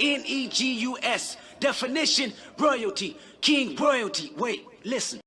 [0.00, 1.36] N E G U S.
[1.60, 3.16] Definition royalty.
[3.40, 4.32] King royalty.
[4.36, 5.20] Wait, listen.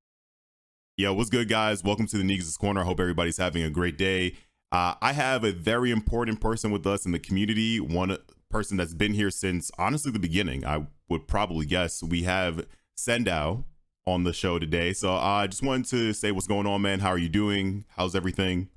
[0.97, 1.83] Yo, what's good, guys?
[1.83, 2.81] Welcome to the Negus Corner.
[2.81, 4.35] I hope everybody's having a great day.
[4.71, 8.17] Uh, I have a very important person with us in the community, one
[8.49, 10.65] person that's been here since honestly the beginning.
[10.65, 12.67] I would probably guess we have
[12.97, 13.63] Sendou
[14.05, 14.93] on the show today.
[14.93, 16.99] So uh, I just wanted to say what's going on, man.
[16.99, 17.85] How are you doing?
[17.97, 18.69] How's everything?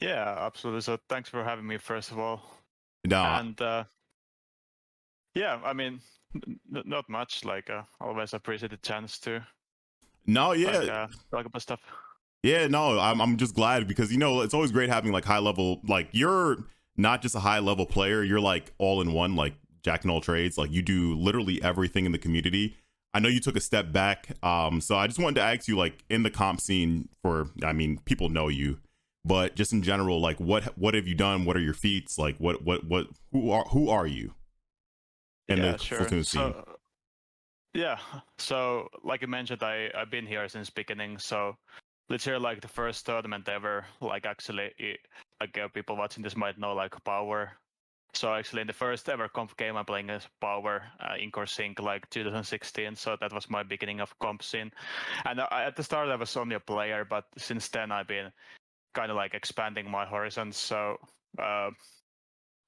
[0.00, 0.82] Yeah, absolutely.
[0.82, 2.42] So thanks for having me, first of all.
[3.04, 3.40] Nah.
[3.40, 3.84] And uh,
[5.34, 6.00] yeah, I mean,
[6.34, 7.44] n- not much.
[7.44, 9.44] Like, uh, always appreciate the chance to
[10.26, 11.80] no, yeah, like, uh, talk about stuff.
[12.42, 15.38] Yeah, no, I'm I'm just glad because you know it's always great having like high
[15.38, 16.64] level like you're
[16.96, 20.20] not just a high level player, you're like all in one, like jack and all
[20.20, 20.56] trades.
[20.56, 22.76] Like you do literally everything in the community.
[23.12, 25.76] I know you took a step back, um, so I just wanted to ask you,
[25.76, 28.78] like in the comp scene, for I mean, people know you,
[29.24, 31.44] but just in general, like what what have you done?
[31.44, 32.18] What are your feats?
[32.18, 34.34] Like what what what who are who are you?
[35.50, 36.00] In yeah, the sure.
[36.00, 36.40] Splatoon scene.
[36.40, 36.64] So,
[37.74, 37.98] yeah,
[38.38, 41.18] so like you mentioned, I I've been here since beginning.
[41.18, 41.56] So
[42.08, 43.84] literally like the first tournament ever.
[44.00, 44.70] Like actually,
[45.40, 47.52] like uh, people watching this might know like Power.
[48.12, 51.80] So actually, in the first ever comp game, I'm playing as Power uh, in Sync
[51.80, 52.96] like 2016.
[52.96, 54.72] So that was my beginning of comp scene.
[55.24, 58.32] And I, at the start, I was only a player, but since then, I've been
[58.94, 60.56] kind of like expanding my horizons.
[60.56, 60.96] So
[61.38, 61.70] uh,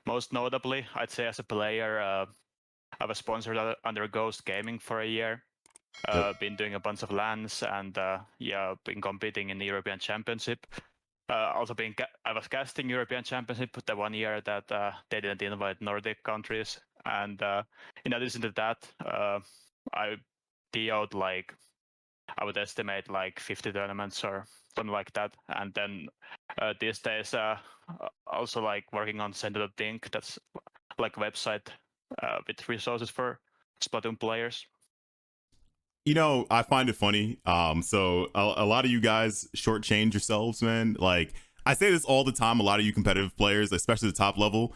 [0.06, 2.26] most notably, I'd say as a player, uh,
[3.00, 5.44] I was sponsored under Ghost Gaming for a year.
[6.08, 6.40] Uh, yep.
[6.40, 10.66] Been doing a bunch of LANs and uh, yeah, been competing in the European Championship.
[11.28, 14.92] Uh, also been ca- I was casting European Championship but the one year that uh,
[15.10, 17.62] they didn't invite Nordic countries, and uh,
[18.04, 19.38] in addition to that, uh,
[19.94, 20.16] I
[20.72, 21.54] TO'd like
[22.38, 25.34] I would estimate like 50 tournaments or something like that.
[25.48, 26.08] And then
[26.60, 27.56] uh, these days, uh,
[28.26, 30.38] also like working on Sendou.ink, that's
[30.98, 31.68] like a website
[32.22, 33.38] uh, with resources for
[33.80, 34.66] Splatoon players.
[36.04, 37.38] You know, I find it funny.
[37.46, 40.96] Um, so a, a lot of you guys shortchange yourselves, man.
[40.98, 41.32] Like
[41.64, 42.58] I say this all the time.
[42.58, 44.74] A lot of you competitive players, especially the top level,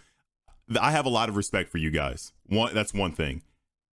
[0.81, 2.33] I have a lot of respect for you guys.
[2.47, 3.43] One, that's one thing.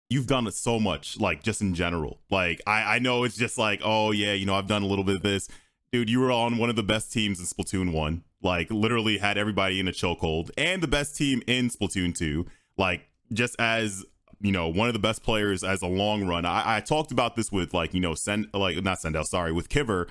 [0.10, 2.20] You've done so much, like just in general.
[2.32, 5.04] Like I, I know it's just like, oh yeah, you know, I've done a little
[5.04, 5.48] bit of this,
[5.92, 6.10] dude.
[6.10, 8.24] You were on one of the best teams in Splatoon one.
[8.42, 12.48] Like literally had everybody in a chokehold, and the best team in Splatoon two.
[12.76, 14.06] Like just as
[14.42, 16.46] you know one of the best players as a long run.
[16.46, 19.70] I, I talked about this with like you know send like not Sendell, sorry, with
[19.70, 20.08] Kiver.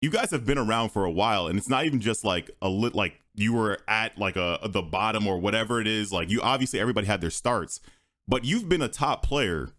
[0.00, 2.68] You guys have been around for a while, and it's not even just like a
[2.68, 6.12] lit like you were at like a the bottom or whatever it is.
[6.12, 7.80] Like you obviously everybody had their starts,
[8.26, 9.70] but you've been a top player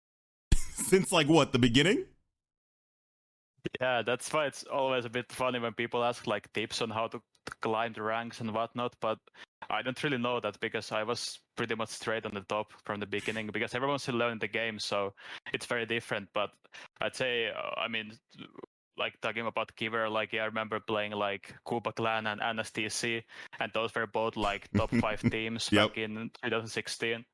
[0.56, 2.04] since like what the beginning.
[3.80, 7.06] Yeah, that's why it's always a bit funny when people ask like tips on how
[7.08, 7.22] to
[7.60, 8.94] climb the ranks and whatnot.
[9.00, 9.18] But
[9.70, 13.00] I don't really know that because I was pretty much straight on the top from
[13.00, 15.14] the beginning because everyone's still learning the game, so
[15.52, 16.28] it's very different.
[16.34, 16.50] But
[17.00, 18.12] I'd say, uh, I mean,
[18.96, 23.22] like talking about Kiver, like yeah, I remember playing like Kuba Clan and NSTC,
[23.60, 25.90] and those were both like top five teams yep.
[25.90, 27.24] back in 2016.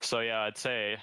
[0.00, 0.96] So yeah, I'd say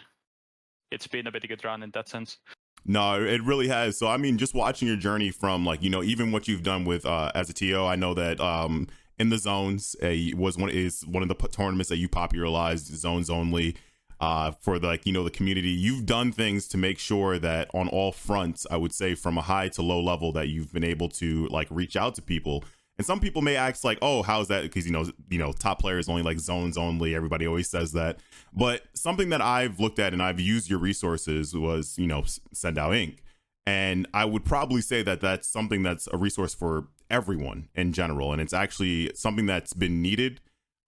[0.91, 2.37] it's been a pretty good run in that sense.
[2.85, 3.97] No, it really has.
[3.97, 6.85] So I mean, just watching your journey from like you know even what you've done
[6.85, 10.69] with uh, as a TO, I know that um, in the zones uh, was one
[10.69, 13.75] is one of the tournaments that you popularized zones only
[14.19, 15.69] uh, for the like you know the community.
[15.69, 19.41] You've done things to make sure that on all fronts, I would say from a
[19.41, 22.63] high to low level, that you've been able to like reach out to people.
[22.99, 25.79] And some people may ask like, "Oh, how's that?" Because you know, you know, top
[25.79, 27.15] players only like zones only.
[27.15, 28.19] Everybody always says that.
[28.51, 32.23] But something that I've looked at and I've used your resources was, you know,
[32.53, 33.23] Sendou.ink.
[33.65, 38.33] And I would probably say that that's something that's a resource for everyone in general,
[38.33, 40.41] and it's actually something that's been needed.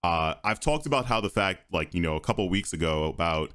[0.04, 3.52] Uh, I've talked about how the fact, like you know, a couple weeks ago, about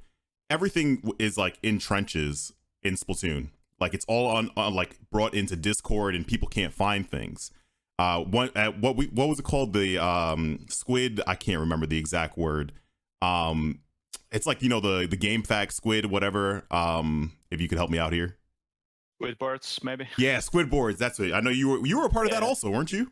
[0.49, 3.49] everything is like in trenches in Splatoon.
[3.79, 7.51] Like it's all on, on like brought into Discord, and people can't find things.
[7.99, 9.73] Uh, one at what we what was it called?
[9.73, 11.21] The um squid.
[11.25, 12.73] I can't remember the exact word.
[13.21, 13.79] Um,
[14.31, 16.65] it's like you know the the game fact squid, whatever.
[16.69, 18.37] Um, if you could help me out here.
[19.21, 20.07] Squidboards, maybe.
[20.17, 20.99] Yeah, squid boards.
[20.99, 21.33] That's it.
[21.33, 22.39] I know you were you were a part of yeah.
[22.39, 23.11] that also, weren't you?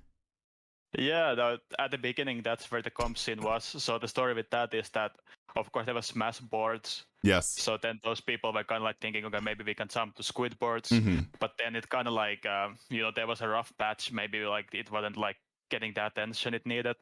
[0.97, 3.63] Yeah, the, at the beginning, that's where the comp scene was.
[3.63, 5.11] So the story with that is that,
[5.55, 7.05] of course, there was Smash boards.
[7.23, 7.47] Yes.
[7.47, 10.23] So then those people were kind of like thinking, okay, maybe we can jump to
[10.23, 10.89] Squid boards.
[10.89, 11.19] Mm-hmm.
[11.39, 14.11] But then it kind of like, um, you know, there was a rough patch.
[14.11, 15.37] Maybe like it wasn't like
[15.69, 16.95] getting the attention it needed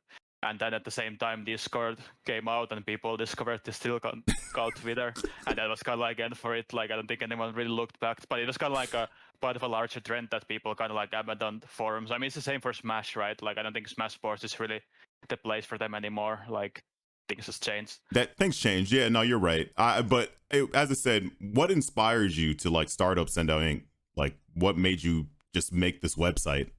[0.44, 4.76] and then at the same time discord came out and people discovered the still called
[4.76, 5.14] twitter
[5.48, 7.70] and that was kind of like end for it like i don't think anyone really
[7.70, 9.08] looked back but it was kind of like a
[9.42, 12.36] part of a larger trend that people kind of like abandoned forums i mean it's
[12.36, 14.82] the same for smash right like i don't think smash boards is really
[15.30, 16.84] the place for them anymore like
[17.28, 18.00] things has changed.
[18.12, 19.70] That things changed Yeah, no, you're right.
[19.78, 23.84] I, but it, as I said, what inspires you to like start up Sendou.ink?
[24.16, 26.70] Like, what made you just make this website?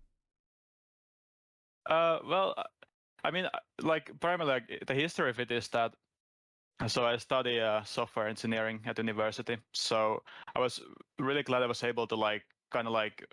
[1.89, 2.55] Uh, well,
[3.25, 3.49] I mean,
[3.83, 5.95] like primarily, the history of it is that.
[6.89, 9.57] So I study uh, software engineering at university.
[9.73, 10.23] So
[10.57, 10.81] I was
[11.19, 13.25] really glad I was able to like kind of like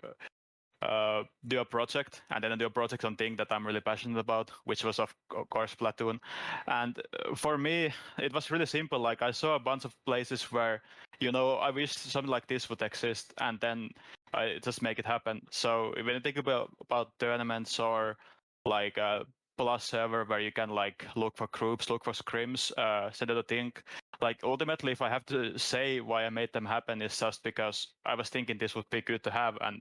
[0.82, 4.18] uh, do a project and then do a project on thing that I'm really passionate
[4.18, 5.14] about, which was of
[5.50, 6.18] course Splatoon.
[6.66, 8.98] And uh, for me, it was really simple.
[8.98, 10.82] Like I saw a bunch of places where,
[11.20, 13.90] you know, I wish something like this would exist, and then
[14.34, 15.42] I just make it happen.
[15.50, 18.16] So when you think about about tournaments or
[18.64, 19.24] like uh,
[19.62, 23.84] plus server where you can like look for groups, look for scrims, uh, Sendou.ink.
[24.20, 27.86] Like ultimately, if I have to say why I made them happen, is just because
[28.04, 29.80] I was thinking this would be good to have, and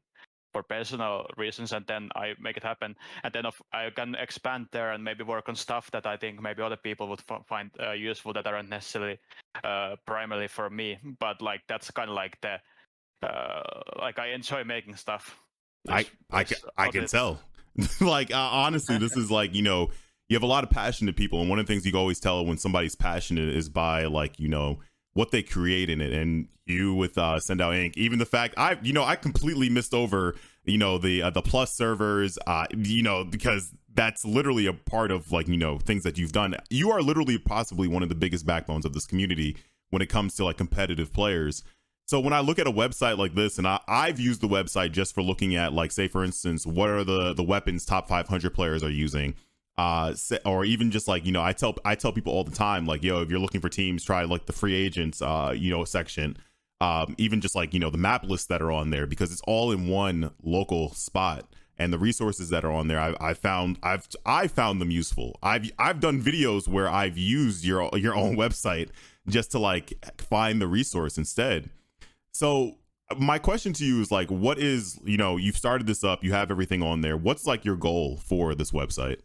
[0.53, 2.95] for personal reasons and then I make it happen.
[3.23, 6.61] And then I can expand there and maybe work on stuff that I think maybe
[6.61, 9.17] other people would f- find uh, useful that aren't necessarily
[9.63, 10.99] uh, primarily for me.
[11.19, 12.57] But like that's kind of like the
[13.25, 15.39] uh, like I enjoy making stuff.
[15.87, 17.39] I I, can, I can tell
[18.01, 19.89] like uh, honestly this is like you know
[20.29, 22.45] you have a lot of passionate people and one of the things you always tell
[22.45, 24.79] when somebody's passionate is by like you know
[25.13, 26.13] what they create in it.
[26.13, 27.97] And you with uh, Sendou.ink.
[27.97, 31.41] Even the fact I, you know, I completely missed over, you know, the uh, the
[31.41, 36.03] plus servers, uh, you know, because that's literally a part of like you know things
[36.03, 36.55] that you've done.
[36.69, 39.57] You are literally possibly one of the biggest backbones of this community
[39.89, 41.63] when it comes to like competitive players.
[42.05, 44.91] So when I look at a website like this, and I, I've used the website
[44.91, 48.53] just for looking at like, say, for instance, what are the the weapons top 500
[48.53, 49.35] players are using?
[49.77, 50.13] Uh
[50.45, 53.01] or even just like you know i tell i tell people all the time like
[53.01, 56.37] yo if you're looking for teams try like the free agents uh you know section.
[56.81, 59.41] Um even just like you know the map lists that are on there because it's
[59.47, 61.45] all in one local spot.
[61.77, 65.39] And the resources that are on there I, I found i've i found them useful.
[65.41, 68.89] I've i've done videos where i've used your your own website
[69.29, 71.69] just to like find the resource instead
[72.31, 72.77] so
[73.17, 76.31] my question to you is like what is you know you've started this up you
[76.31, 77.17] have everything on there.
[77.17, 79.17] What's like your goal for this website?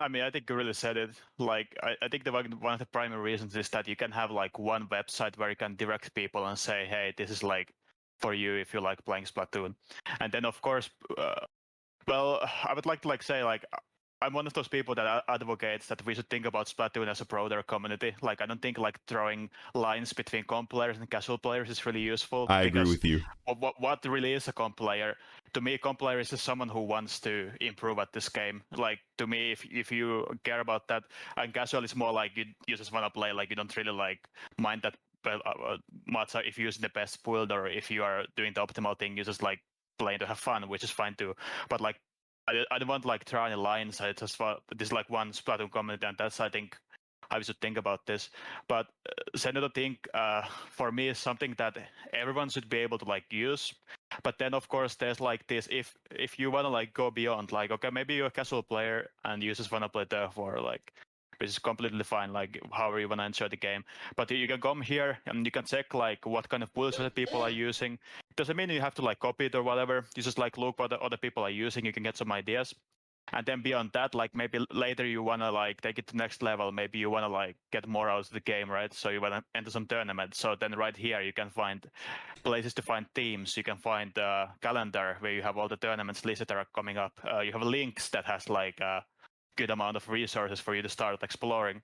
[0.00, 1.10] I mean, I think really said it.
[1.38, 4.10] Like, I, I think the one, one of the primary reasons is that you can
[4.10, 7.72] have like one website where you can direct people and say, "Hey, this is like
[8.18, 9.74] for you if you like playing Splatoon,"
[10.20, 11.46] and then of course, uh,
[12.08, 13.64] well, I would like to like say like
[14.24, 17.26] I'm one of those people that advocates that we should think about Splatoon as a
[17.26, 18.14] broader community.
[18.22, 22.00] Like, I don't think like drawing lines between comp players and casual players is really
[22.00, 22.46] useful.
[22.48, 23.20] I agree with you.
[23.44, 25.16] What, what really is a comp player?
[25.52, 28.62] To me, a comp player is someone who wants to improve at this game.
[28.74, 31.04] Like to me, if if you care about that,
[31.36, 33.32] and casual is more like you, you just want to play.
[33.32, 34.20] Like you don't really like
[34.58, 34.94] mind that
[35.26, 35.76] uh, uh,
[36.06, 39.16] much if you're using the best build or if you are doing the optimal thing.
[39.16, 39.60] You just like
[39.98, 41.34] playing to have fun, which is fine too.
[41.68, 41.96] But like
[42.48, 44.00] I, I don't want like draw any lines.
[44.00, 46.76] I just want this like one Splatoon comment, and that's I think
[47.30, 48.30] how we should think about this.
[48.68, 51.76] But uh, Sendou.ink uh, for me is something that
[52.12, 53.74] everyone should be able to like use.
[54.22, 57.70] But then of course there's like this if if you wanna like go beyond like
[57.72, 60.92] okay maybe you're a casual player and you just wanna play for like
[61.40, 63.84] which is completely fine, like however you want to enjoy the game.
[64.16, 67.42] But you can come here and you can check like what kind of bullshit people
[67.42, 67.98] are using.
[68.36, 70.04] Doesn't mean you have to like copy it or whatever.
[70.16, 71.84] You just like look what the other people are using.
[71.84, 72.74] You can get some ideas.
[73.32, 76.70] And then beyond that, like maybe later you wanna like take it to next level.
[76.72, 78.92] Maybe you wanna like get more out of the game, right?
[78.92, 80.34] So you wanna enter some tournament.
[80.34, 81.88] So then right here you can find
[82.42, 83.56] places to find teams.
[83.56, 86.98] You can find a calendar where you have all the tournaments listed that are coming
[86.98, 87.12] up.
[87.24, 89.04] Uh, you have links that has like a
[89.56, 91.80] good amount of resources for you to start exploring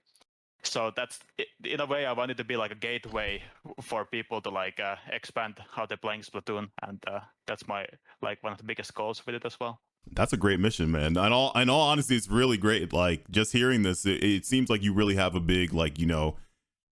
[0.63, 1.19] so that's
[1.65, 3.43] in a way i wanted to be like a gateway
[3.81, 7.87] for people to like uh, expand how they're playing splatoon and uh, that's my
[8.23, 9.81] like one of the biggest goals with it as well.
[10.13, 11.17] That's a great mission man.
[11.17, 14.71] In all in all honesty it's really great like just hearing this it, it seems
[14.71, 16.37] like you really have a big like you know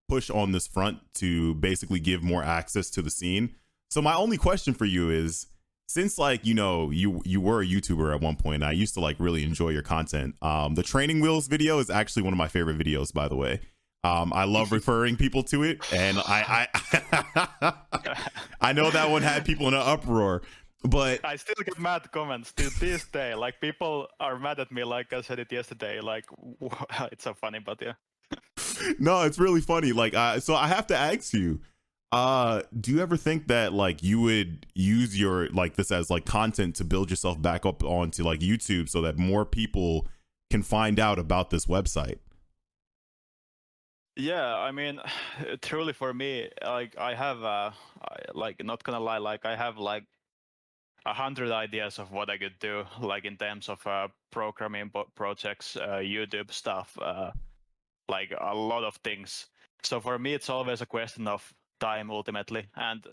[0.08, 3.54] push on this front to basically give more access to the scene.
[3.90, 5.46] So my only question for you is
[5.88, 9.00] since like you know you you were a youtuber at one point i used to
[9.00, 10.36] like really enjoy your content.
[10.42, 13.60] Um the training wheels video is actually one of my favorite videos by the way.
[14.04, 16.68] Um i love referring people to it and i
[17.62, 17.72] i
[18.60, 20.42] i know that one had people in an uproar
[20.84, 23.34] but i still get mad comments to this day.
[23.34, 26.00] Like people are mad at me like i said it yesterday.
[26.00, 26.26] Like
[27.12, 27.94] it's so funny but yeah.
[28.98, 29.92] No it's really funny.
[29.92, 31.60] Like uh, so i have to ask you
[32.10, 36.24] uh, do you ever think that like you would use your like this as like
[36.24, 40.06] content to build yourself back up onto like YouTube so that more people
[40.50, 42.18] can find out about this website?
[44.16, 45.00] Yeah, I mean,
[45.62, 47.70] truly for me, like I have, uh,
[48.34, 50.04] like not gonna lie, like I have like
[51.06, 55.76] a hundred ideas of what I could do, like in terms of uh, programming projects,
[55.76, 57.30] uh, YouTube stuff, uh,
[58.08, 59.46] like a lot of things.
[59.82, 63.04] So for me, it's always a question of time ultimately, and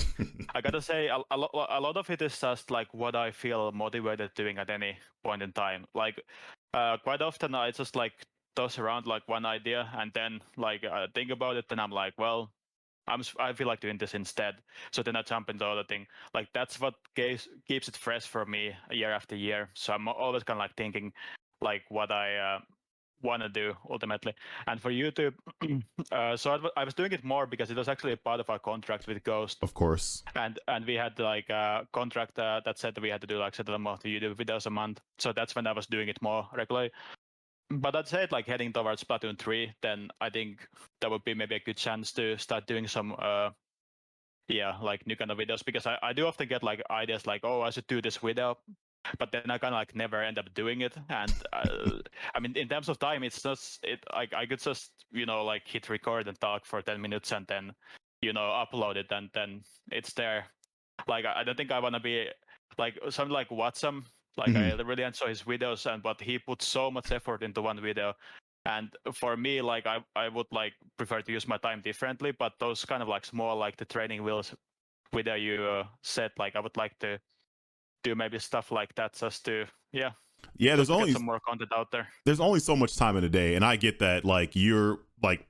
[0.53, 3.31] I gotta say, a, a, lo- a lot of it is just like what I
[3.31, 5.85] feel motivated doing at any point in time.
[5.93, 6.21] Like
[6.73, 8.13] uh, quite often, I just like
[8.55, 12.51] toss around like one idea and then like think about it, and I'm like, well,
[13.07, 14.55] I'm I feel like doing this instead.
[14.91, 16.07] So then I jump into other thing.
[16.33, 19.69] Like that's what keeps keeps it fresh for me year after year.
[19.73, 21.13] So I'm always kind of like thinking
[21.61, 22.59] like what I uh,
[23.25, 24.33] want to do ultimately.
[24.67, 25.33] And for YouTube,
[26.11, 28.49] uh, so I, I, was doing it more because it was actually a part of
[28.49, 29.57] our contract with Ghost.
[29.61, 30.23] Of course.
[30.35, 33.37] And and we had like a contract uh, that said that we had to do
[33.37, 35.01] like certain amount of YouTube videos a month.
[35.19, 36.91] So that's when I was doing it more regularly
[37.71, 40.67] but I'd say it like heading towards Splatoon 3, then I think
[41.01, 43.49] that would be maybe a good chance to start doing some uh
[44.47, 47.41] yeah, like new kind of videos because I, I do often get like ideas like,
[47.43, 48.57] oh, I should do this video,
[49.19, 50.95] but then I kind of like never end up doing it.
[51.09, 51.99] And uh,
[52.33, 53.99] I mean, in terms of time, it's just it.
[54.11, 57.45] I I could just you know like hit record and talk for ten minutes and
[57.47, 57.73] then
[58.21, 60.45] you know upload it and then it's there.
[61.07, 62.27] Like I, don't think I want to be
[62.77, 64.05] like something like Watson
[64.37, 64.79] like mm-hmm.
[64.79, 68.13] I really enjoy his videos, and but he puts so much effort into one video.
[68.65, 72.31] And for me, like I, I would like prefer to use my time differently.
[72.31, 74.53] But those kind of like small, like the training wheels
[75.13, 77.19] video you uh, said, like I would like to
[78.09, 80.11] do maybe stuff like that just to yeah.
[80.57, 82.07] Yeah, there's only some more content out there.
[82.25, 84.25] There's only so much time in a day, and I get that.
[84.25, 85.47] Like you're like,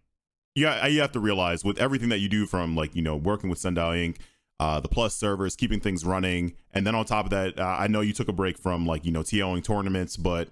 [0.55, 3.49] yeah, you have to realize with everything that you do from like you know working
[3.49, 4.17] with Sendou.ink
[4.59, 7.87] uh, the plus servers, keeping things running, and then on top of that, uh, I
[7.87, 10.47] know you took a break from like you know TOing tournaments, but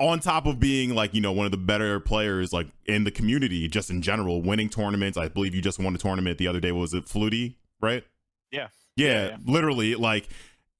[0.00, 3.10] on top of being like you know one of the better players like in the
[3.10, 5.18] community, just in general, winning tournaments.
[5.18, 6.72] I believe you just won a tournament the other day.
[6.72, 8.04] Was it Flutie, right?
[8.50, 8.68] Yeah.
[8.96, 9.36] Yeah, yeah, yeah.
[9.44, 9.94] literally.
[9.94, 10.28] Like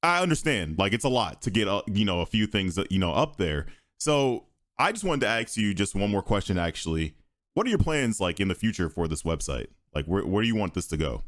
[0.02, 2.92] I understand, like it's a lot to get uh, you know a few things that
[2.92, 3.66] you know up there.
[3.98, 4.46] So
[4.78, 6.58] I just wanted to ask you just one more question.
[6.58, 7.14] Actually,
[7.54, 9.66] what are your plans like in the future for this website?
[9.94, 11.22] Like where where do you want this to go?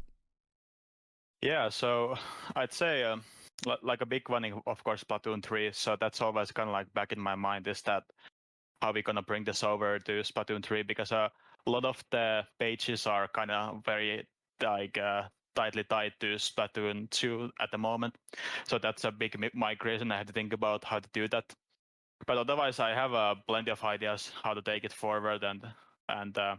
[1.41, 2.15] Yeah, so
[2.55, 3.23] I'd say um,
[3.83, 5.71] like a big one, of course, Splatoon 3.
[5.73, 8.03] So that's always kind of like back in my mind is that
[8.81, 11.27] how we gonna bring this over to Splatoon 3 because uh,
[11.67, 14.25] a lot of the pages are kind of very
[14.63, 15.23] like uh,
[15.55, 18.15] tightly tied to Splatoon 2 at the moment.
[18.67, 20.11] So that's a big migration.
[20.11, 21.45] I had to think about how to do that.
[22.27, 25.65] But otherwise, I have uh, plenty of ideas how to take it forward and
[26.09, 26.55] and uh,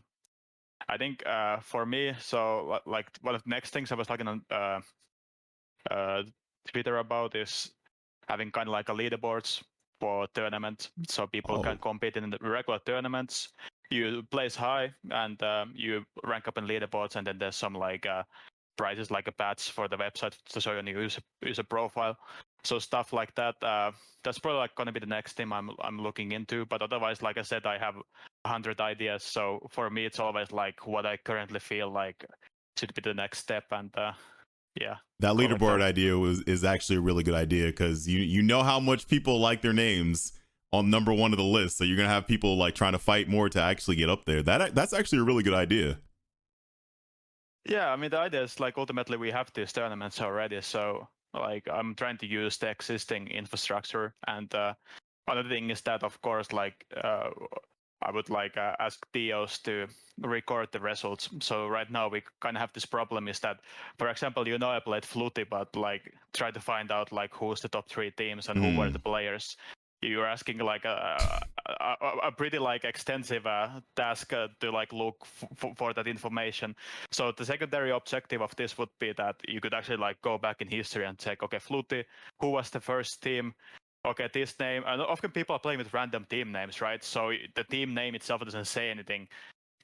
[0.88, 4.28] I think uh, for me, so like one of the next things I was talking
[4.28, 4.80] on uh,
[5.90, 6.22] uh,
[6.68, 7.70] Twitter about is
[8.28, 9.62] having kind of like a leaderboards
[10.00, 11.62] for tournament, so people oh.
[11.62, 13.48] can compete in the regular tournaments.
[13.90, 18.06] You place high and um, you rank up in leaderboards, and then there's some like
[18.76, 22.16] prizes like a patch for the website to show your user user profile.
[22.64, 23.54] So stuff like that.
[23.62, 26.64] Uh, that's probably like going to be the next thing I'm I'm looking into.
[26.66, 27.94] But otherwise, like I said, I have
[28.46, 29.22] hundred ideas.
[29.22, 32.24] So for me, it's always like what I currently feel like
[32.78, 34.12] should be the next step, and uh,
[34.80, 34.96] yeah.
[35.20, 38.80] That leaderboard idea was is actually a really good idea because you you know how
[38.80, 40.32] much people like their names
[40.72, 43.28] on number one of the list, so you're gonna have people like trying to fight
[43.28, 44.42] more to actually get up there.
[44.42, 45.98] That that's actually a really good idea.
[47.64, 51.68] Yeah, I mean the idea is like ultimately we have these tournaments already, so like
[51.72, 54.74] I'm trying to use the existing infrastructure, and uh,
[55.28, 57.30] another thing is that of course like uh,
[58.04, 59.86] I would like uh, ask TOs to
[60.20, 61.28] record the results.
[61.40, 63.60] So right now we kind of have this problem is that,
[63.98, 67.60] for example, you know I played Flutie, but like try to find out like who's
[67.60, 68.72] the top three teams and mm.
[68.72, 68.92] who were hmm.
[68.92, 69.56] the players.
[70.02, 75.16] You're asking like a, a, a pretty like extensive uh, task uh, to like look
[75.22, 76.74] f- for that information.
[77.10, 80.60] So the secondary objective of this would be that you could actually like go back
[80.60, 82.04] in history and check, okay, Flutie,
[82.40, 83.54] who was the first team?
[84.04, 87.02] okay, this name, and often people are playing with random team names, right?
[87.04, 89.28] So the team name itself doesn't say anything.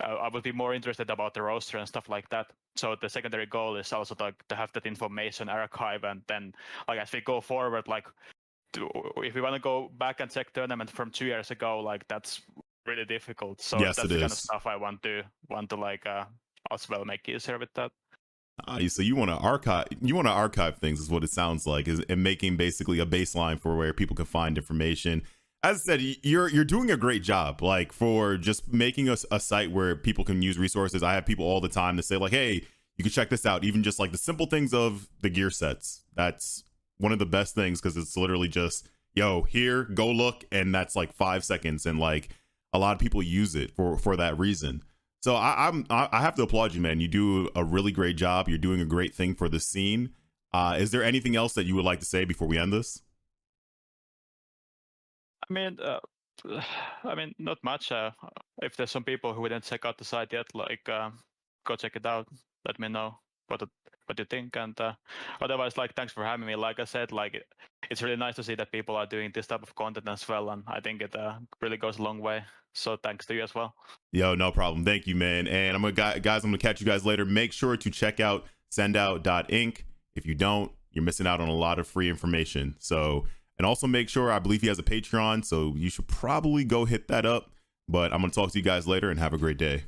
[0.02, 2.46] Uh, I would be more interested about the roster and stuff like that.
[2.76, 6.52] So the secondary goal is also to, to have that information archive, and then
[6.86, 8.06] like as we go forward, like
[8.76, 12.42] if we want to go back and check tournament from two years ago, like that's
[12.86, 13.60] really difficult.
[13.60, 14.20] So yes, that's the is.
[14.20, 16.24] kind of stuff I want to want to like uh,
[16.70, 17.90] as well make easier with that.
[18.66, 21.66] Uh, so you want to archive you want to archive things is what it sounds
[21.66, 25.22] like is and making basically a baseline for where people can find information
[25.62, 29.36] as i said you're you're doing a great job like for just making us a,
[29.36, 32.16] a site where people can use resources i have people all the time to say
[32.16, 32.54] like hey
[32.96, 36.02] you can check this out even just like the simple things of the gear sets
[36.16, 36.64] that's
[36.98, 40.96] one of the best things because it's literally just yo here go look and that's
[40.96, 42.30] like five seconds and like
[42.72, 44.82] a lot of people use it for for that reason
[45.20, 47.00] so I, I'm I have to applaud you, man.
[47.00, 48.48] You do a really great job.
[48.48, 50.14] You're doing a great thing for the scene.
[50.52, 52.72] Uh, Uh, is there anything else that you would like to say before we end
[52.72, 53.02] this?
[55.48, 56.00] I mean, uh,
[57.04, 57.92] I mean, not much.
[57.92, 58.10] Uh,
[58.62, 61.10] if there's some people who didn't check out the site yet, like uh,
[61.66, 62.28] go check it out.
[62.66, 63.62] Let me know what
[64.08, 64.56] what you think.
[64.56, 64.94] And uh,
[65.40, 66.56] otherwise, like, thanks for having me.
[66.56, 67.44] Like I said, like
[67.90, 70.50] it's really nice to see that people are doing this type of content as well,
[70.50, 72.44] and I think it uh, really goes a long way.
[72.74, 73.74] So thanks to you as well.
[74.12, 74.84] Yo, no problem.
[74.84, 75.48] Thank you, man.
[75.48, 77.24] And I'm gonna guys, I'm gonna catch you guys later.
[77.24, 79.84] Make sure to check out sendou.ink.
[80.14, 82.76] If you don't, you're missing out on a lot of free information.
[82.78, 83.26] So
[83.58, 86.84] and also make sure I believe he has a Patreon, so you should probably go
[86.84, 87.50] hit that up.
[87.88, 89.84] But I'm gonna talk to you guys later and have a great day.